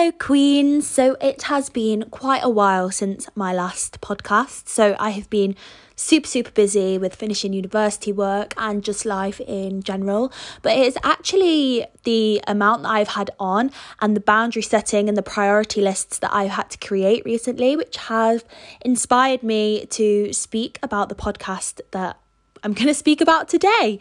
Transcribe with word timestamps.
Hello, 0.00 0.12
Queens. 0.12 0.86
So 0.86 1.18
it 1.20 1.42
has 1.42 1.68
been 1.68 2.04
quite 2.04 2.42
a 2.42 2.48
while 2.48 2.90
since 2.90 3.28
my 3.34 3.52
last 3.52 4.00
podcast. 4.00 4.66
So 4.66 4.96
I 4.98 5.10
have 5.10 5.28
been 5.28 5.54
super, 5.94 6.26
super 6.26 6.50
busy 6.52 6.96
with 6.96 7.14
finishing 7.14 7.52
university 7.52 8.10
work 8.10 8.54
and 8.56 8.82
just 8.82 9.04
life 9.04 9.40
in 9.40 9.82
general. 9.82 10.32
But 10.62 10.78
it 10.78 10.86
is 10.86 10.98
actually 11.02 11.84
the 12.04 12.40
amount 12.46 12.84
that 12.84 12.88
I've 12.88 13.08
had 13.08 13.30
on 13.38 13.72
and 14.00 14.16
the 14.16 14.20
boundary 14.20 14.62
setting 14.62 15.06
and 15.06 15.18
the 15.18 15.22
priority 15.22 15.82
lists 15.82 16.18
that 16.20 16.32
I've 16.32 16.52
had 16.52 16.70
to 16.70 16.78
create 16.78 17.22
recently, 17.26 17.76
which 17.76 17.98
have 17.98 18.42
inspired 18.80 19.42
me 19.42 19.84
to 19.90 20.32
speak 20.32 20.78
about 20.82 21.10
the 21.10 21.14
podcast 21.14 21.82
that 21.90 22.16
I'm 22.62 22.72
going 22.72 22.88
to 22.88 22.94
speak 22.94 23.20
about 23.20 23.48
today. 23.48 23.98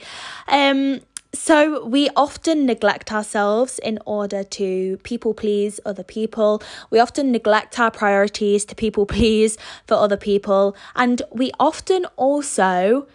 Um, 0.48 1.02
so, 1.32 1.86
we 1.86 2.10
often 2.16 2.66
neglect 2.66 3.12
ourselves 3.12 3.80
in 3.80 4.00
order 4.06 4.44
to 4.44 4.98
people 5.04 5.36
please 5.36 5.80
other 5.86 6.04
people. 6.04 6.64
We 6.90 7.00
often 7.00 7.32
neglect 7.32 7.80
our 7.80 7.92
priorities 7.92 8.66
to 8.66 8.76
people 8.76 9.06
please 9.16 9.56
for 9.86 9.94
other 9.94 10.18
people. 10.18 10.76
And 10.96 11.22
we 11.32 11.52
often 11.60 12.06
also 12.16 13.08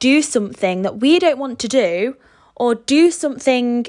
do 0.00 0.20
something 0.20 0.82
that 0.82 0.98
we 0.98 1.20
don't 1.20 1.38
want 1.38 1.60
to 1.60 1.68
do 1.68 2.16
or 2.56 2.74
do 2.74 3.12
something 3.12 3.86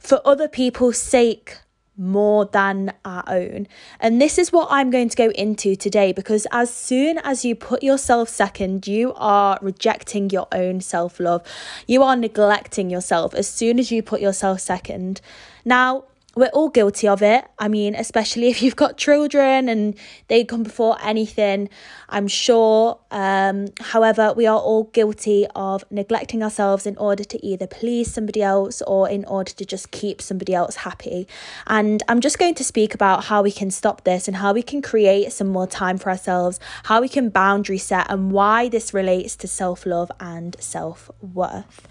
for 0.00 0.20
other 0.24 0.48
people's 0.48 0.98
sake 0.98 1.58
more 1.98 2.46
than 2.46 2.92
our 3.04 3.24
own. 3.26 3.66
And 4.00 4.22
this 4.22 4.38
is 4.38 4.52
what 4.52 4.68
I'm 4.70 4.90
going 4.90 5.08
to 5.08 5.16
go 5.16 5.30
into 5.30 5.76
today 5.76 6.12
because 6.12 6.46
as 6.52 6.72
soon 6.72 7.18
as 7.18 7.44
you 7.44 7.54
put 7.54 7.82
yourself 7.82 8.28
second, 8.28 8.86
you 8.86 9.12
are 9.16 9.58
rejecting 9.60 10.30
your 10.30 10.46
own 10.52 10.80
self 10.80 11.18
love. 11.20 11.42
You 11.86 12.02
are 12.02 12.16
neglecting 12.16 12.88
yourself 12.88 13.34
as 13.34 13.48
soon 13.48 13.78
as 13.78 13.90
you 13.90 14.02
put 14.02 14.20
yourself 14.20 14.60
second. 14.60 15.20
Now, 15.64 16.04
we're 16.36 16.46
all 16.48 16.68
guilty 16.68 17.08
of 17.08 17.22
it. 17.22 17.44
I 17.58 17.68
mean, 17.68 17.94
especially 17.94 18.48
if 18.48 18.62
you've 18.62 18.76
got 18.76 18.96
children 18.96 19.68
and 19.68 19.94
they 20.28 20.44
come 20.44 20.62
before 20.62 20.96
anything, 21.02 21.68
I'm 22.08 22.28
sure. 22.28 22.98
Um, 23.10 23.68
however, 23.80 24.32
we 24.36 24.46
are 24.46 24.58
all 24.58 24.84
guilty 24.84 25.46
of 25.56 25.84
neglecting 25.90 26.42
ourselves 26.42 26.86
in 26.86 26.96
order 26.96 27.24
to 27.24 27.44
either 27.44 27.66
please 27.66 28.12
somebody 28.12 28.42
else 28.42 28.82
or 28.82 29.08
in 29.08 29.24
order 29.24 29.52
to 29.52 29.64
just 29.64 29.90
keep 29.90 30.22
somebody 30.22 30.54
else 30.54 30.76
happy. 30.76 31.26
And 31.66 32.02
I'm 32.08 32.20
just 32.20 32.38
going 32.38 32.54
to 32.56 32.64
speak 32.64 32.94
about 32.94 33.24
how 33.24 33.42
we 33.42 33.50
can 33.50 33.70
stop 33.70 34.04
this 34.04 34.28
and 34.28 34.36
how 34.36 34.52
we 34.52 34.62
can 34.62 34.82
create 34.82 35.32
some 35.32 35.48
more 35.48 35.66
time 35.66 35.98
for 35.98 36.10
ourselves, 36.10 36.60
how 36.84 37.00
we 37.00 37.08
can 37.08 37.30
boundary 37.30 37.78
set, 37.78 38.10
and 38.10 38.30
why 38.30 38.68
this 38.68 38.94
relates 38.94 39.34
to 39.36 39.48
self 39.48 39.84
love 39.84 40.12
and 40.20 40.56
self 40.60 41.10
worth. 41.20 41.88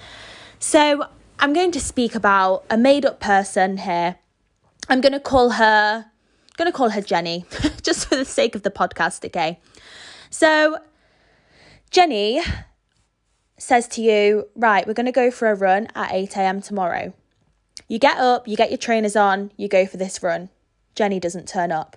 So, 0.60 1.08
I'm 1.40 1.54
going 1.54 1.72
to 1.74 1.80
speak 1.80 2.16
about 2.16 2.64
a 2.68 2.78
made 2.78 3.06
up 3.06 3.20
person 3.20 3.78
here 3.78 4.16
I'm 4.90 5.02
going 5.02 5.14
to 5.14 5.20
call 5.20 5.52
her 5.52 6.06
going 6.58 6.72
to 6.72 6.76
call 6.76 6.90
her 6.90 7.02
Jenny 7.02 7.46
just 7.84 8.08
for 8.08 8.16
the 8.16 8.26
sake 8.26 8.56
of 8.56 8.64
the 8.64 8.72
podcast, 8.72 9.24
okay? 9.26 9.60
So 10.32 10.80
Jenny 11.92 12.42
says 13.58 13.88
to 13.90 14.02
you, 14.02 14.48
"Right, 14.56 14.88
we're 14.88 14.94
going 14.94 15.06
to 15.06 15.12
go 15.12 15.30
for 15.30 15.50
a 15.50 15.56
run 15.56 15.88
at 15.96 16.12
8 16.12 16.36
a.m. 16.38 16.62
tomorrow." 16.62 17.14
You 17.88 18.00
get 18.00 18.18
up, 18.18 18.48
you 18.48 18.58
get 18.58 18.70
your 18.70 18.78
trainers 18.78 19.16
on, 19.16 19.52
you 19.56 19.70
go 19.70 19.86
for 19.86 19.98
this 19.98 20.22
run. 20.22 20.50
Jenny 20.96 21.20
doesn't 21.20 21.48
turn 21.48 21.72
up. 21.72 21.96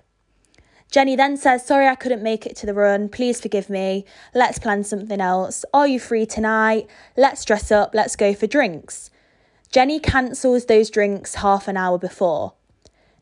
Jenny 0.90 1.16
then 1.16 1.36
says, 1.36 1.66
Sorry, 1.66 1.86
I 1.86 1.94
couldn't 1.94 2.22
make 2.22 2.46
it 2.46 2.54
to 2.56 2.66
the 2.66 2.74
run. 2.74 3.08
Please 3.08 3.40
forgive 3.40 3.70
me. 3.70 4.04
Let's 4.34 4.58
plan 4.58 4.84
something 4.84 5.20
else. 5.20 5.64
Are 5.72 5.88
you 5.88 5.98
free 5.98 6.26
tonight? 6.26 6.88
Let's 7.16 7.44
dress 7.44 7.72
up. 7.72 7.94
Let's 7.94 8.14
go 8.14 8.34
for 8.34 8.46
drinks. 8.46 9.10
Jenny 9.72 9.98
cancels 10.00 10.66
those 10.66 10.90
drinks 10.90 11.36
half 11.36 11.66
an 11.66 11.76
hour 11.76 11.96
before. 11.96 12.54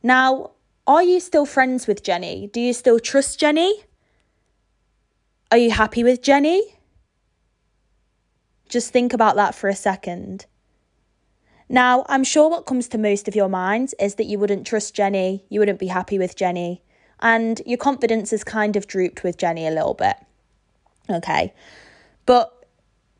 Now, 0.08 0.52
are 0.86 1.02
you 1.02 1.20
still 1.20 1.44
friends 1.44 1.86
with 1.86 2.02
Jenny? 2.02 2.46
Do 2.50 2.62
you 2.62 2.72
still 2.72 2.98
trust 2.98 3.38
Jenny? 3.38 3.84
Are 5.52 5.58
you 5.58 5.70
happy 5.70 6.02
with 6.02 6.22
Jenny? 6.22 6.78
Just 8.70 8.90
think 8.90 9.12
about 9.12 9.36
that 9.36 9.54
for 9.54 9.68
a 9.68 9.74
second. 9.74 10.46
Now, 11.68 12.06
I'm 12.08 12.24
sure 12.24 12.48
what 12.48 12.64
comes 12.64 12.88
to 12.88 12.96
most 12.96 13.28
of 13.28 13.36
your 13.36 13.50
minds 13.50 13.94
is 14.00 14.14
that 14.14 14.24
you 14.24 14.38
wouldn't 14.38 14.66
trust 14.66 14.94
Jenny, 14.94 15.44
you 15.50 15.60
wouldn't 15.60 15.78
be 15.78 15.88
happy 15.88 16.18
with 16.18 16.36
Jenny, 16.36 16.80
and 17.20 17.60
your 17.66 17.76
confidence 17.76 18.30
has 18.30 18.42
kind 18.42 18.76
of 18.76 18.86
drooped 18.86 19.22
with 19.22 19.36
Jenny 19.36 19.66
a 19.66 19.70
little 19.70 19.92
bit. 19.92 20.16
Okay. 21.10 21.52
But 22.24 22.64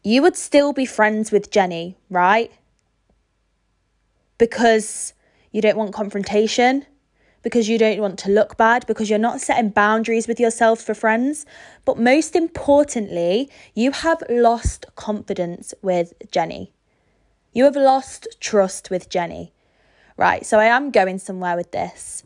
you 0.02 0.22
would 0.22 0.36
still 0.36 0.72
be 0.72 0.86
friends 0.86 1.30
with 1.30 1.50
Jenny, 1.50 1.98
right? 2.08 2.50
Because 4.38 5.12
you 5.58 5.62
don't 5.62 5.76
want 5.76 5.92
confrontation 5.92 6.86
because 7.42 7.68
you 7.68 7.78
don't 7.78 7.98
want 7.98 8.16
to 8.20 8.30
look 8.30 8.56
bad, 8.56 8.86
because 8.86 9.10
you're 9.10 9.18
not 9.18 9.40
setting 9.40 9.70
boundaries 9.70 10.28
with 10.28 10.38
yourself 10.38 10.80
for 10.80 10.94
friends. 10.94 11.44
But 11.84 11.98
most 11.98 12.36
importantly, 12.36 13.50
you 13.74 13.90
have 13.90 14.22
lost 14.30 14.86
confidence 14.94 15.74
with 15.82 16.12
Jenny. 16.30 16.72
You 17.52 17.64
have 17.64 17.74
lost 17.74 18.28
trust 18.38 18.88
with 18.88 19.08
Jenny. 19.08 19.52
Right, 20.16 20.46
so 20.46 20.60
I 20.60 20.66
am 20.66 20.92
going 20.92 21.18
somewhere 21.18 21.56
with 21.56 21.72
this. 21.72 22.22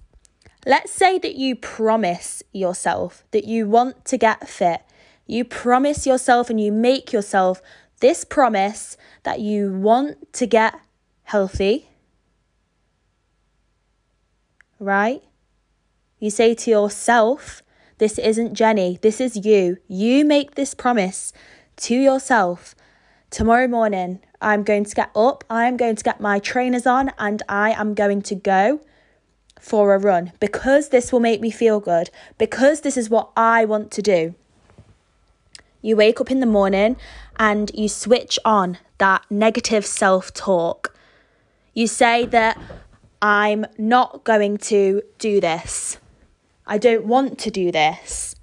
Let's 0.67 0.93
say 0.93 1.19
that 1.19 1.37
you 1.37 1.57
promise 1.57 2.43
yourself 2.53 3.25
that 3.31 3.45
you 3.45 3.67
want 3.67 4.05
to 4.07 4.19
get 4.19 4.47
fit. 4.47 4.83
You 5.27 5.47
promise 5.47 6.07
yourself 6.07 6.51
and 6.51 6.61
you 6.61 6.71
make 6.71 7.15
yourself 7.15 7.63
this 8.01 8.25
promise 8.25 8.99
that 9.23 9.41
you 9.41 9.73
want 9.73 10.35
to 10.35 10.47
get 10.47 10.75
healthy 11.25 11.89
right? 14.83 15.23
You 16.19 16.31
say 16.31 16.55
to 16.55 16.71
yourself, 16.71 17.63
This 17.99 18.19
isn't 18.19 18.55
Jenny, 18.55 18.99
this 19.01 19.21
is 19.21 19.47
you. 19.47 19.79
You 19.89 20.25
make 20.25 20.55
this 20.55 20.75
promise 20.75 21.33
to 21.77 21.95
yourself. 21.95 22.75
Tomorrow 23.31 23.69
morning, 23.69 24.21
I'm 24.41 24.63
going 24.63 24.85
to 24.85 24.95
get 24.95 25.11
up, 25.17 25.45
I'm 25.49 25.77
going 25.77 25.97
to 25.97 26.05
get 26.05 26.21
my 26.21 26.39
trainers 26.39 26.87
on, 26.87 27.13
and 27.19 27.43
I 27.49 27.71
am 27.73 27.95
going 27.95 28.23
to 28.23 28.35
go 28.35 28.81
for 29.59 29.95
a 29.95 29.99
run 29.99 30.33
because 30.41 30.89
this 30.89 31.13
will 31.13 31.21
make 31.21 31.41
me 31.41 31.51
feel 31.51 31.81
good, 31.81 32.11
because 32.37 32.81
this 32.81 32.97
is 32.97 33.09
what 33.09 33.31
I 33.37 33.65
want 33.65 33.91
to 33.93 34.03
do. 34.03 34.35
You 35.81 35.97
wake 35.97 36.21
up 36.21 36.31
in 36.31 36.41
the 36.41 36.47
morning 36.47 36.97
and 37.39 37.71
you 37.75 37.89
switch 37.89 38.39
on 38.45 38.79
that 38.99 39.25
negative 39.31 39.85
self 39.87 40.33
talk. 40.33 40.95
You 41.75 41.87
say 41.87 42.27
that 42.27 42.59
I'm 43.23 43.65
not 43.79 44.25
going 44.25 44.59
to 44.59 45.01
do 45.19 45.41
this. 45.41 45.99
I 46.67 46.77
don't 46.77 47.07
want 47.07 47.39
to 47.39 47.53
do 47.53 47.71
this. 47.71 48.35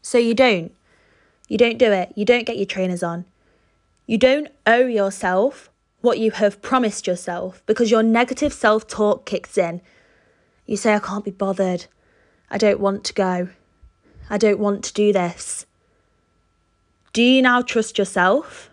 So 0.00 0.16
you 0.16 0.34
don't. 0.34 0.72
You 1.48 1.58
don't 1.58 1.78
do 1.78 1.90
it. 1.90 2.12
You 2.14 2.24
don't 2.24 2.46
get 2.46 2.56
your 2.56 2.66
trainers 2.66 3.02
on. 3.02 3.24
You 4.06 4.16
don't 4.16 4.48
owe 4.64 4.86
yourself 4.86 5.70
what 6.02 6.20
you 6.20 6.30
have 6.30 6.62
promised 6.62 7.08
yourself 7.08 7.62
because 7.66 7.90
your 7.90 8.02
negative 8.04 8.52
self 8.52 8.86
talk 8.86 9.26
kicks 9.26 9.58
in. 9.58 9.80
You 10.66 10.76
say, 10.76 10.94
I 10.94 11.00
can't 11.00 11.24
be 11.24 11.32
bothered. 11.32 11.86
I 12.48 12.58
don't 12.58 12.78
want 12.78 13.02
to 13.04 13.12
go. 13.12 13.48
I 14.28 14.38
don't 14.38 14.60
want 14.60 14.84
to 14.84 14.92
do 14.92 15.12
this. 15.12 15.66
Do 17.12 17.22
you 17.22 17.42
now 17.42 17.62
trust 17.62 17.98
yourself? 17.98 18.69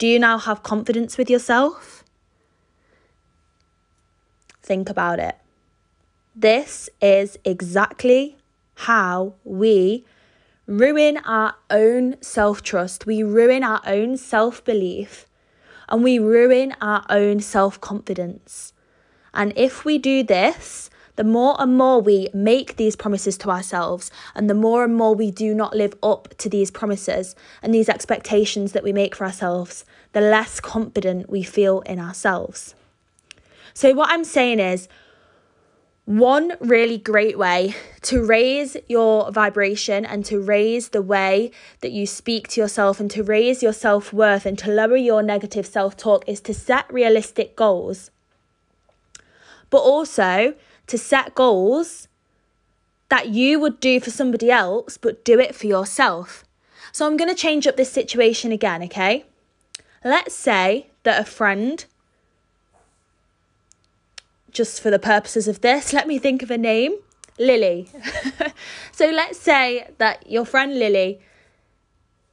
Do 0.00 0.06
you 0.06 0.18
now 0.18 0.38
have 0.38 0.62
confidence 0.62 1.18
with 1.18 1.28
yourself? 1.28 2.04
Think 4.62 4.88
about 4.88 5.18
it. 5.18 5.36
This 6.34 6.88
is 7.02 7.38
exactly 7.44 8.38
how 8.76 9.34
we 9.44 10.06
ruin 10.66 11.18
our 11.18 11.54
own 11.68 12.16
self 12.22 12.62
trust, 12.62 13.04
we 13.04 13.22
ruin 13.22 13.62
our 13.62 13.82
own 13.84 14.16
self 14.16 14.64
belief, 14.64 15.26
and 15.86 16.02
we 16.02 16.18
ruin 16.18 16.74
our 16.80 17.04
own 17.10 17.40
self 17.40 17.78
confidence. 17.78 18.72
And 19.34 19.52
if 19.54 19.84
we 19.84 19.98
do 19.98 20.22
this, 20.22 20.88
the 21.20 21.24
more 21.24 21.54
and 21.58 21.76
more 21.76 22.00
we 22.00 22.30
make 22.32 22.76
these 22.76 22.96
promises 22.96 23.36
to 23.36 23.50
ourselves, 23.50 24.10
and 24.34 24.48
the 24.48 24.54
more 24.54 24.84
and 24.84 24.96
more 24.96 25.14
we 25.14 25.30
do 25.30 25.52
not 25.54 25.76
live 25.76 25.92
up 26.02 26.34
to 26.38 26.48
these 26.48 26.70
promises 26.70 27.36
and 27.62 27.74
these 27.74 27.90
expectations 27.90 28.72
that 28.72 28.82
we 28.82 28.90
make 28.90 29.14
for 29.14 29.26
ourselves, 29.26 29.84
the 30.14 30.22
less 30.22 30.60
confident 30.60 31.28
we 31.28 31.42
feel 31.42 31.80
in 31.80 31.98
ourselves. 31.98 32.74
So, 33.74 33.92
what 33.92 34.08
I'm 34.10 34.24
saying 34.24 34.60
is, 34.60 34.88
one 36.06 36.54
really 36.58 36.96
great 36.96 37.36
way 37.36 37.76
to 38.00 38.24
raise 38.24 38.78
your 38.88 39.30
vibration 39.30 40.06
and 40.06 40.24
to 40.24 40.40
raise 40.40 40.88
the 40.88 41.02
way 41.02 41.50
that 41.82 41.92
you 41.92 42.06
speak 42.06 42.48
to 42.48 42.62
yourself 42.62 42.98
and 42.98 43.10
to 43.10 43.22
raise 43.22 43.62
your 43.62 43.74
self 43.74 44.10
worth 44.10 44.46
and 44.46 44.58
to 44.60 44.70
lower 44.70 44.96
your 44.96 45.22
negative 45.22 45.66
self 45.66 45.98
talk 45.98 46.26
is 46.26 46.40
to 46.40 46.54
set 46.54 46.90
realistic 46.90 47.56
goals. 47.56 48.10
But 49.68 49.82
also, 49.82 50.54
to 50.90 50.98
set 50.98 51.34
goals 51.34 52.08
that 53.08 53.28
you 53.28 53.58
would 53.58 53.80
do 53.80 54.00
for 54.00 54.10
somebody 54.10 54.50
else, 54.50 54.96
but 54.96 55.24
do 55.24 55.38
it 55.38 55.54
for 55.54 55.66
yourself. 55.66 56.44
So 56.92 57.06
I'm 57.06 57.16
going 57.16 57.30
to 57.30 57.36
change 57.36 57.66
up 57.66 57.76
this 57.76 57.92
situation 57.92 58.52
again, 58.52 58.82
okay? 58.84 59.24
Let's 60.04 60.34
say 60.34 60.88
that 61.04 61.20
a 61.20 61.24
friend 61.24 61.84
just 64.50 64.80
for 64.80 64.90
the 64.90 64.98
purposes 64.98 65.46
of 65.46 65.60
this, 65.60 65.92
let 65.92 66.08
me 66.08 66.18
think 66.18 66.42
of 66.42 66.50
a 66.50 66.58
name 66.58 66.96
Lily. 67.38 67.88
so 68.92 69.06
let's 69.06 69.38
say 69.38 69.88
that 69.98 70.28
your 70.28 70.44
friend 70.44 70.78
Lily 70.78 71.20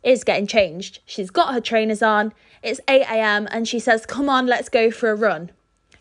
is 0.03 0.23
getting 0.23 0.47
changed. 0.47 0.99
She's 1.05 1.29
got 1.29 1.53
her 1.53 1.61
trainers 1.61 2.01
on, 2.01 2.33
it's 2.63 2.81
8 2.87 3.01
a.m., 3.01 3.47
and 3.51 3.67
she 3.67 3.79
says, 3.79 4.05
Come 4.05 4.29
on, 4.29 4.47
let's 4.47 4.69
go 4.69 4.89
for 4.89 5.11
a 5.11 5.15
run. 5.15 5.51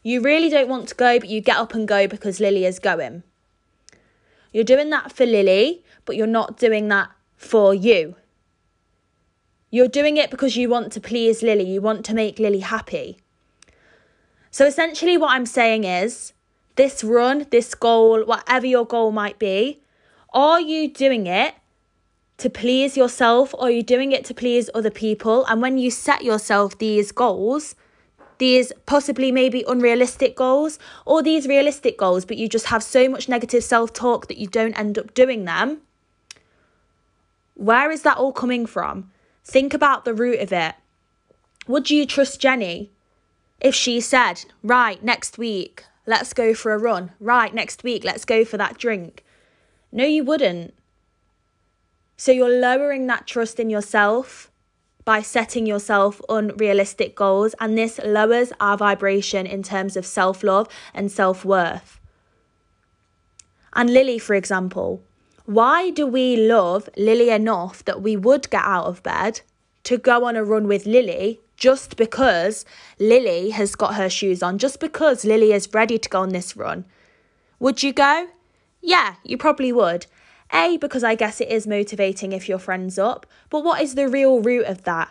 You 0.06 0.20
really 0.20 0.48
don't 0.48 0.68
want 0.68 0.86
to 0.90 0.94
go, 0.94 1.18
but 1.18 1.28
you 1.28 1.40
get 1.40 1.56
up 1.56 1.74
and 1.74 1.88
go 1.88 2.06
because 2.06 2.38
Lily 2.38 2.64
is 2.64 2.78
going. 2.78 3.24
You're 4.52 4.62
doing 4.62 4.88
that 4.90 5.10
for 5.10 5.26
Lily, 5.26 5.82
but 6.04 6.14
you're 6.14 6.28
not 6.28 6.56
doing 6.56 6.86
that 6.90 7.10
for 7.36 7.74
you. 7.74 8.14
You're 9.68 9.88
doing 9.88 10.16
it 10.16 10.30
because 10.30 10.56
you 10.56 10.68
want 10.68 10.92
to 10.92 11.00
please 11.00 11.42
Lily, 11.42 11.68
you 11.68 11.80
want 11.80 12.04
to 12.04 12.14
make 12.14 12.38
Lily 12.38 12.60
happy. 12.60 13.18
So 14.52 14.64
essentially, 14.64 15.16
what 15.16 15.32
I'm 15.32 15.44
saying 15.44 15.82
is 15.82 16.34
this 16.76 17.02
run, 17.02 17.48
this 17.50 17.74
goal, 17.74 18.24
whatever 18.24 18.64
your 18.64 18.86
goal 18.86 19.10
might 19.10 19.40
be, 19.40 19.82
are 20.32 20.60
you 20.60 20.88
doing 20.88 21.26
it 21.26 21.56
to 22.38 22.48
please 22.48 22.96
yourself 22.96 23.52
or 23.54 23.62
are 23.62 23.70
you 23.72 23.82
doing 23.82 24.12
it 24.12 24.24
to 24.26 24.34
please 24.34 24.70
other 24.72 24.88
people? 24.88 25.44
And 25.46 25.60
when 25.60 25.78
you 25.78 25.90
set 25.90 26.22
yourself 26.22 26.78
these 26.78 27.10
goals, 27.10 27.74
these 28.38 28.72
possibly 28.84 29.32
maybe 29.32 29.64
unrealistic 29.66 30.36
goals 30.36 30.78
or 31.04 31.22
these 31.22 31.46
realistic 31.46 31.98
goals, 31.98 32.24
but 32.24 32.36
you 32.36 32.48
just 32.48 32.66
have 32.66 32.82
so 32.82 33.08
much 33.08 33.28
negative 33.28 33.64
self 33.64 33.92
talk 33.92 34.28
that 34.28 34.38
you 34.38 34.46
don't 34.46 34.78
end 34.78 34.98
up 34.98 35.14
doing 35.14 35.44
them. 35.44 35.80
Where 37.54 37.90
is 37.90 38.02
that 38.02 38.18
all 38.18 38.32
coming 38.32 38.66
from? 38.66 39.10
Think 39.44 39.72
about 39.72 40.04
the 40.04 40.14
root 40.14 40.40
of 40.40 40.52
it. 40.52 40.74
Would 41.66 41.90
you 41.90 42.06
trust 42.06 42.40
Jenny 42.40 42.90
if 43.60 43.74
she 43.74 44.00
said, 44.00 44.44
right, 44.62 45.02
next 45.02 45.38
week, 45.38 45.84
let's 46.04 46.32
go 46.32 46.52
for 46.52 46.72
a 46.72 46.78
run? 46.78 47.12
Right, 47.18 47.54
next 47.54 47.82
week, 47.82 48.04
let's 48.04 48.24
go 48.24 48.44
for 48.44 48.56
that 48.58 48.78
drink? 48.78 49.24
No, 49.90 50.04
you 50.04 50.24
wouldn't. 50.24 50.74
So 52.16 52.32
you're 52.32 52.60
lowering 52.60 53.06
that 53.06 53.26
trust 53.26 53.58
in 53.58 53.70
yourself 53.70 54.50
by 55.06 55.22
setting 55.22 55.64
yourself 55.64 56.20
unrealistic 56.28 57.14
goals, 57.14 57.54
and 57.58 57.78
this 57.78 57.98
lowers 58.04 58.52
our 58.60 58.76
vibration 58.76 59.46
in 59.46 59.62
terms 59.62 59.96
of 59.96 60.04
self 60.04 60.42
love 60.42 60.68
and 60.92 61.10
self 61.10 61.44
worth. 61.44 61.98
And 63.72 63.88
Lily, 63.88 64.18
for 64.18 64.34
example, 64.34 65.02
why 65.46 65.90
do 65.90 66.06
we 66.06 66.36
love 66.36 66.90
Lily 66.96 67.30
enough 67.30 67.84
that 67.84 68.02
we 68.02 68.16
would 68.16 68.50
get 68.50 68.64
out 68.64 68.86
of 68.86 69.02
bed 69.02 69.42
to 69.84 69.96
go 69.96 70.24
on 70.24 70.34
a 70.34 70.42
run 70.42 70.66
with 70.66 70.86
Lily 70.86 71.40
just 71.56 71.96
because 71.96 72.64
Lily 72.98 73.50
has 73.50 73.76
got 73.76 73.94
her 73.94 74.10
shoes 74.10 74.42
on, 74.42 74.58
just 74.58 74.80
because 74.80 75.24
Lily 75.24 75.52
is 75.52 75.72
ready 75.72 75.98
to 75.98 76.08
go 76.08 76.20
on 76.20 76.30
this 76.30 76.56
run? 76.56 76.84
Would 77.60 77.82
you 77.82 77.92
go? 77.92 78.26
Yeah, 78.82 79.14
you 79.24 79.38
probably 79.38 79.72
would. 79.72 80.06
A, 80.52 80.76
because 80.78 81.04
I 81.04 81.14
guess 81.14 81.40
it 81.40 81.48
is 81.48 81.66
motivating 81.66 82.32
if 82.32 82.48
your 82.48 82.58
friend's 82.58 82.98
up, 82.98 83.26
but 83.50 83.64
what 83.64 83.82
is 83.82 83.94
the 83.94 84.08
real 84.08 84.40
root 84.40 84.66
of 84.66 84.84
that? 84.84 85.10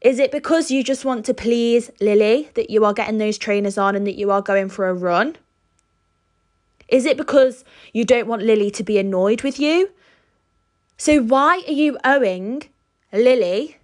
Is 0.00 0.18
it 0.18 0.30
because 0.30 0.70
you 0.70 0.84
just 0.84 1.04
want 1.04 1.24
to 1.26 1.34
please 1.34 1.90
Lily 2.00 2.50
that 2.54 2.70
you 2.70 2.84
are 2.84 2.92
getting 2.92 3.18
those 3.18 3.38
trainers 3.38 3.76
on 3.76 3.96
and 3.96 4.06
that 4.06 4.14
you 4.14 4.30
are 4.30 4.42
going 4.42 4.68
for 4.68 4.88
a 4.88 4.94
run? 4.94 5.36
Is 6.88 7.04
it 7.04 7.16
because 7.16 7.64
you 7.92 8.04
don't 8.04 8.28
want 8.28 8.42
Lily 8.42 8.70
to 8.70 8.84
be 8.84 8.98
annoyed 8.98 9.42
with 9.42 9.58
you? 9.58 9.90
So, 10.96 11.20
why 11.20 11.62
are 11.66 11.72
you 11.72 11.98
owing 12.04 12.62
Lily 13.12 13.76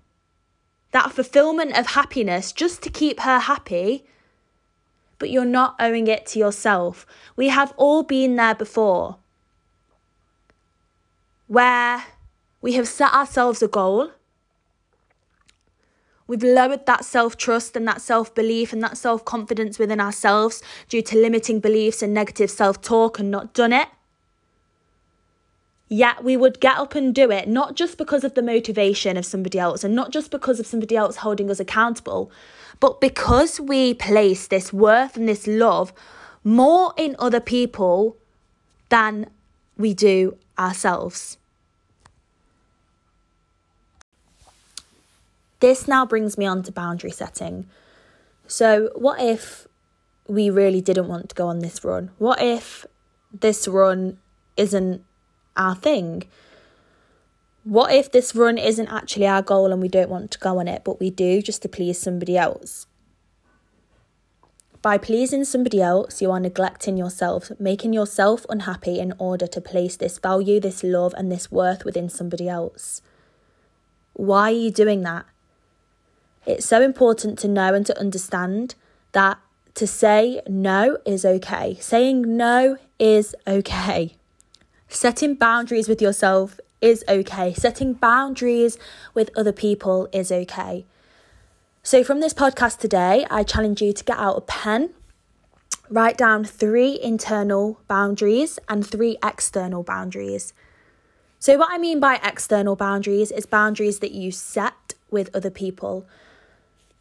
that 0.93 1.13
fulfillment 1.13 1.77
of 1.77 1.89
happiness 1.89 2.53
just 2.53 2.83
to 2.83 2.91
keep 2.91 3.21
her 3.21 3.41
happy, 3.41 4.05
but 5.19 5.31
you're 5.31 5.45
not 5.45 5.77
owing 5.81 6.07
it 6.07 6.27
to 6.27 6.39
yourself? 6.39 7.07
We 7.37 7.49
have 7.49 7.75
all 7.77 8.05
been 8.05 8.37
there 8.37 8.55
before 8.55 9.17
where 11.47 12.05
we 12.61 12.73
have 12.73 12.89
set 12.89 13.13
ourselves 13.13 13.63
a 13.63 13.69
goal. 13.69 14.11
We've 16.27 16.43
lowered 16.43 16.87
that 16.87 17.05
self 17.05 17.37
trust 17.37 17.77
and 17.77 17.87
that 17.87 18.01
self 18.01 18.35
belief 18.35 18.73
and 18.73 18.83
that 18.83 18.97
self 18.97 19.25
confidence 19.25 19.79
within 19.79 20.01
ourselves 20.01 20.63
due 20.89 21.03
to 21.03 21.19
limiting 21.19 21.61
beliefs 21.61 22.03
and 22.03 22.15
negative 22.15 22.51
self 22.51 22.81
talk 22.81 23.19
and 23.19 23.31
not 23.31 23.53
done 23.53 23.73
it. 23.73 23.89
Yet 25.89 26.25
we 26.25 26.37
would 26.37 26.61
get 26.61 26.79
up 26.79 26.95
and 26.95 27.15
do 27.15 27.31
it, 27.31 27.47
not 27.47 27.77
just 27.77 27.99
because 27.99 28.25
of 28.25 28.35
the 28.35 28.43
motivation 28.43 29.19
of 29.19 29.27
somebody 29.27 29.59
else 29.59 29.85
and 29.85 29.95
not 29.95 30.11
just 30.11 30.31
because 30.31 30.59
of 30.59 30.67
somebody 30.67 30.97
else 30.97 31.17
holding 31.17 31.51
us 31.51 31.61
accountable, 31.61 32.33
but 32.81 33.03
because 33.03 33.61
we 33.61 33.93
place 33.93 34.47
this 34.47 34.73
worth 34.73 35.17
and 35.19 35.29
this 35.29 35.47
love 35.47 35.93
more 36.43 36.95
in 36.97 37.15
other 37.19 37.41
people 37.41 38.17
than 38.89 39.27
we 39.77 39.93
do 39.93 40.37
ourselves. 40.59 41.39
This 45.61 45.89
now 45.89 46.05
brings 46.05 46.37
me 46.37 46.47
on 46.47 46.63
to 46.65 46.73
boundary 46.73 47.11
setting. 47.11 47.67
So, 48.47 48.91
what 48.95 49.21
if 49.21 49.67
we 50.29 50.51
really 50.51 50.81
didn't 50.81 51.09
want 51.09 51.31
to 51.31 51.35
go 51.35 51.49
on 51.49 51.61
this 51.61 51.83
run? 51.85 52.11
What 52.19 52.43
if 52.43 52.85
this 53.33 53.67
run 53.67 54.19
isn't 54.57 55.05
our 55.57 55.75
thing? 55.75 56.25
What 57.65 57.95
if 57.95 58.13
this 58.13 58.35
run 58.35 58.59
isn't 58.59 58.89
actually 58.89 59.27
our 59.27 59.41
goal 59.41 59.73
and 59.73 59.81
we 59.81 59.89
don't 59.89 60.11
want 60.11 60.31
to 60.33 60.39
go 60.39 60.59
on 60.59 60.69
it, 60.69 60.85
but 60.85 61.01
we 61.01 61.09
do 61.09 61.41
just 61.41 61.63
to 61.63 61.69
please 61.69 61.99
somebody 61.99 62.37
else? 62.37 62.87
By 64.85 64.99
pleasing 64.99 65.47
somebody 65.47 65.81
else, 65.81 66.21
you 66.21 66.31
are 66.31 66.39
neglecting 66.39 66.99
yourself, 66.99 67.51
making 67.59 67.95
yourself 67.95 68.45
unhappy 68.51 68.99
in 68.99 69.15
order 69.19 69.47
to 69.47 69.59
place 69.59 69.97
this 69.97 70.19
value, 70.19 70.61
this 70.61 70.85
love, 70.85 71.15
and 71.17 71.33
this 71.33 71.51
worth 71.51 71.87
within 71.87 72.11
somebody 72.11 72.51
else. 72.51 73.01
Why 74.13 74.51
are 74.51 74.55
you 74.55 74.71
doing 74.71 75.01
that? 75.01 75.25
It's 76.45 76.67
so 76.67 76.83
important 76.83 77.39
to 77.39 77.49
know 77.49 77.73
and 77.73 77.87
to 77.87 77.99
understand 77.99 78.75
that 79.13 79.39
to 79.77 79.87
say 79.87 80.43
no 80.47 80.99
is 81.07 81.25
okay. 81.25 81.79
Saying 81.81 82.37
no 82.37 82.77
is 82.99 83.35
okay. 83.47 84.17
Setting 84.91 85.35
boundaries 85.35 85.89
with 85.89 86.03
yourself 86.03 86.61
is 86.83 87.03
okay. 87.09 87.55
Setting 87.55 87.95
boundaries 87.95 88.77
with 89.15 89.31
other 89.35 89.51
people 89.51 90.11
is 90.13 90.31
okay. 90.31 90.85
So, 91.87 92.03
from 92.03 92.21
this 92.21 92.33
podcast 92.33 92.79
today, 92.79 93.27
I 93.31 93.43
challenge 93.43 93.83
you 93.83 93.93
to 93.93 94.05
get 94.05 94.17
out 94.17 94.39
a 94.39 94.41
pen, 94.41 94.95
write 95.91 96.17
down 96.17 96.43
three 96.43 96.99
internal 96.99 97.79
boundaries 97.89 98.59
and 98.71 98.87
three 98.87 99.19
external 99.23 99.83
boundaries. 99.83 100.55
So, 101.39 101.59
what 101.59 101.69
I 101.71 101.77
mean 101.77 102.01
by 102.01 102.21
external 102.25 102.75
boundaries 102.75 103.31
is 103.31 103.45
boundaries 103.45 103.99
that 103.99 104.13
you 104.13 104.33
set 104.33 104.95
with 105.11 105.29
other 105.37 105.51
people. 105.51 106.07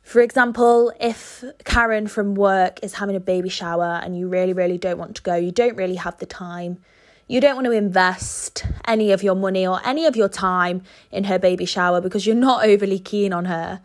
For 0.02 0.20
example, 0.20 0.92
if 1.00 1.46
Karen 1.64 2.08
from 2.08 2.36
work 2.36 2.84
is 2.84 2.96
having 2.96 3.16
a 3.16 3.22
baby 3.22 3.48
shower 3.48 4.02
and 4.04 4.20
you 4.20 4.28
really, 4.28 4.52
really 4.52 4.78
don't 4.78 4.98
want 4.98 5.16
to 5.16 5.22
go, 5.22 5.36
you 5.36 5.54
don't 5.54 5.78
really 5.78 5.96
have 5.96 6.18
the 6.18 6.26
time, 6.26 6.78
you 7.26 7.40
don't 7.40 7.56
want 7.56 7.68
to 7.68 7.72
invest 7.72 8.66
any 8.86 9.14
of 9.14 9.24
your 9.24 9.36
money 9.36 9.66
or 9.66 9.80
any 9.86 10.06
of 10.06 10.18
your 10.18 10.28
time 10.28 10.84
in 11.10 11.24
her 11.24 11.40
baby 11.40 11.64
shower 11.64 12.02
because 12.02 12.28
you're 12.28 12.36
not 12.36 12.66
overly 12.66 13.00
keen 13.00 13.32
on 13.32 13.46
her, 13.46 13.80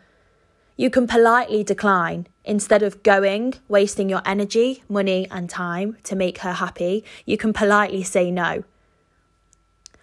you 0.79 0.89
can 0.89 1.07
politely 1.07 1.61
decline 1.61 2.25
instead 2.45 2.81
of 2.81 3.03
going, 3.03 3.53
wasting 3.67 4.07
your 4.07 4.21
energy, 4.25 4.81
money, 4.87 5.27
and 5.29 5.49
time 5.49 5.97
to 6.03 6.15
make 6.15 6.37
her 6.37 6.53
happy. 6.53 7.03
You 7.25 7.35
can 7.35 7.51
politely 7.51 8.01
say 8.01 8.31
no. 8.31 8.63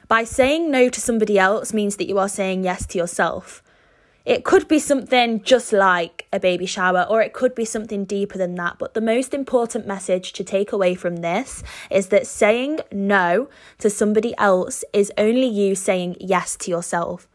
By 0.07 0.25
saying 0.25 0.71
no 0.71 0.91
to 0.91 1.01
somebody 1.01 1.39
else 1.39 1.73
means 1.73 1.97
that 1.97 2.09
you 2.09 2.19
are 2.19 2.29
saying 2.29 2.63
yes 2.63 2.85
to 2.89 2.99
yourself. 2.99 3.63
It 4.27 4.45
could 4.45 4.69
be 4.69 4.79
something 4.79 5.43
just 5.43 5.73
like 5.73 6.27
a 6.31 6.39
baby 6.39 6.67
shower, 6.67 7.07
or 7.09 7.23
it 7.23 7.33
could 7.33 7.55
be 7.55 7.65
something 7.65 8.05
deeper 8.05 8.37
than 8.37 8.55
that. 8.57 8.77
But 8.79 8.93
the 8.93 9.01
most 9.01 9.33
important 9.33 9.87
message 9.87 10.35
to 10.35 10.45
take 10.45 10.73
away 10.73 10.95
from 10.95 11.17
this 11.17 11.65
is 11.91 12.09
that 12.09 12.27
saying 12.27 12.81
no 12.93 13.49
to 13.79 13.89
somebody 13.89 14.35
else 14.37 14.85
is 14.93 15.11
only 15.17 15.47
you 15.47 15.75
saying 15.75 16.17
yes 16.21 16.55
to 16.59 16.71
yourself. 16.71 17.27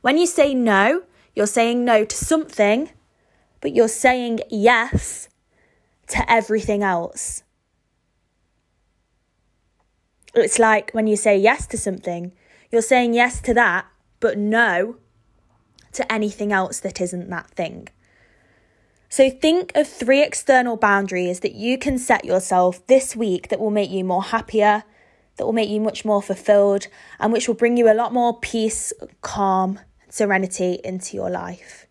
When 0.00 0.16
you 0.16 0.26
say 0.26 0.54
no, 0.54 1.02
you're 1.34 1.46
saying 1.46 1.84
no 1.84 2.04
to 2.04 2.16
something, 2.16 2.90
but 3.60 3.74
you're 3.74 3.88
saying 3.88 4.40
yes 4.50 5.28
to 6.08 6.30
everything 6.30 6.82
else. 6.82 7.42
It's 10.34 10.58
like 10.58 10.90
when 10.92 11.06
you 11.06 11.16
say 11.16 11.36
yes 11.36 11.66
to 11.68 11.78
something, 11.78 12.32
you're 12.70 12.82
saying 12.82 13.14
yes 13.14 13.40
to 13.42 13.54
that, 13.54 13.86
but 14.20 14.36
no 14.36 14.96
to 15.92 16.12
anything 16.12 16.52
else 16.52 16.80
that 16.80 17.00
isn't 17.00 17.30
that 17.30 17.50
thing. 17.50 17.88
So 19.08 19.30
think 19.30 19.70
of 19.76 19.86
three 19.86 20.22
external 20.22 20.76
boundaries 20.76 21.40
that 21.40 21.54
you 21.54 21.78
can 21.78 21.98
set 21.98 22.24
yourself 22.24 22.84
this 22.88 23.14
week 23.14 23.48
that 23.48 23.60
will 23.60 23.70
make 23.70 23.90
you 23.90 24.02
more 24.02 24.24
happier, 24.24 24.82
that 25.36 25.44
will 25.44 25.52
make 25.52 25.70
you 25.70 25.80
much 25.80 26.04
more 26.04 26.20
fulfilled, 26.20 26.88
and 27.20 27.32
which 27.32 27.46
will 27.46 27.54
bring 27.54 27.76
you 27.76 27.88
a 27.88 27.94
lot 27.94 28.12
more 28.12 28.40
peace, 28.40 28.92
calm, 29.22 29.78
serenity 30.14 30.78
into 30.84 31.16
your 31.16 31.28
life. 31.28 31.86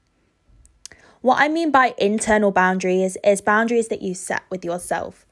What 1.20 1.42
I 1.42 1.50
mean 1.50 1.72
by 1.72 1.94
internal 1.98 2.52
boundaries 2.52 3.18
is 3.22 3.42
boundaries 3.42 3.90
that 3.90 4.02
you 4.02 4.14
set 4.14 4.44
with 4.50 4.64
yourself. 4.64 5.26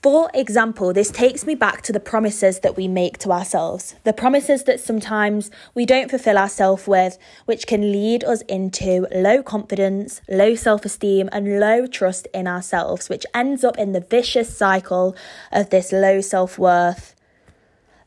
For 0.00 0.30
example, 0.32 0.92
this 0.92 1.10
takes 1.10 1.44
me 1.44 1.56
back 1.56 1.82
to 1.82 1.92
the 1.92 1.98
promises 1.98 2.60
that 2.60 2.76
we 2.76 2.86
make 2.86 3.18
to 3.18 3.32
ourselves, 3.32 3.96
the 4.04 4.12
promises 4.12 4.62
that 4.62 4.78
sometimes 4.78 5.50
we 5.74 5.84
don't 5.84 6.08
fulfill 6.08 6.38
ourselves 6.38 6.86
with, 6.86 7.18
which 7.46 7.66
can 7.66 7.90
lead 7.90 8.22
us 8.22 8.42
into 8.42 9.08
low 9.12 9.42
confidence, 9.42 10.20
low 10.28 10.54
self 10.54 10.84
esteem, 10.84 11.28
and 11.32 11.58
low 11.58 11.88
trust 11.88 12.28
in 12.32 12.46
ourselves, 12.46 13.08
which 13.08 13.26
ends 13.34 13.64
up 13.64 13.76
in 13.76 13.90
the 13.90 14.00
vicious 14.00 14.56
cycle 14.56 15.16
of 15.50 15.70
this 15.70 15.90
low 15.90 16.20
self 16.20 16.60
worth, 16.60 17.16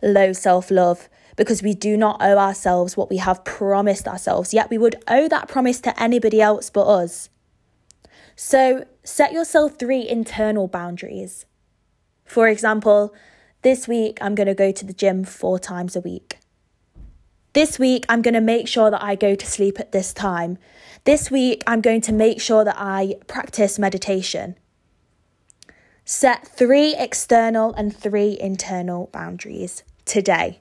low 0.01 0.31
self 0.31 0.71
love, 0.71 1.09
because 1.35 1.63
we 1.63 1.73
do 1.73 1.97
not 1.97 2.21
owe 2.21 2.37
ourselves 2.37 2.95
what 2.95 3.09
we 3.09 3.17
have 3.17 3.43
promised 3.43 4.07
ourselves, 4.07 4.53
yet 4.53 4.69
we 4.69 4.77
would 4.77 4.95
owe 5.07 5.27
that 5.27 5.47
promise 5.47 5.79
to 5.81 6.01
anybody 6.01 6.41
else 6.41 6.69
but 6.69 6.87
us. 6.87 7.29
So 8.35 8.85
set 9.03 9.33
yourself 9.33 9.77
three 9.77 10.07
internal 10.07 10.67
boundaries. 10.67 11.45
For 12.25 12.47
example, 12.47 13.13
this 13.61 13.87
week 13.87 14.17
I'm 14.21 14.35
going 14.35 14.47
to 14.47 14.55
go 14.55 14.71
to 14.71 14.85
the 14.85 14.93
gym 14.93 15.23
four 15.23 15.59
times 15.59 15.95
a 15.95 16.01
week. 16.01 16.37
This 17.53 17.77
week 17.77 18.05
I'm 18.07 18.21
going 18.21 18.33
to 18.33 18.41
make 18.41 18.67
sure 18.67 18.89
that 18.89 19.03
I 19.03 19.15
go 19.15 19.35
to 19.35 19.45
sleep 19.45 19.79
at 19.79 19.91
this 19.91 20.13
time. 20.13 20.57
This 21.03 21.29
week 21.29 21.63
I'm 21.67 21.81
going 21.81 22.01
to 22.01 22.13
make 22.13 22.39
sure 22.39 22.63
that 22.63 22.77
I 22.77 23.15
practice 23.27 23.77
meditation. 23.77 24.55
Set 26.05 26.47
three 26.47 26.95
external 26.95 27.73
and 27.73 27.95
three 27.95 28.37
internal 28.39 29.09
boundaries 29.11 29.83
today. 30.05 30.60